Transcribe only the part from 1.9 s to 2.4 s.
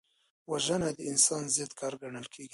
ګڼل